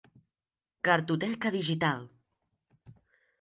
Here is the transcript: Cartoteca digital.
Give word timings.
Cartoteca 0.87 1.51
digital. 1.57 2.01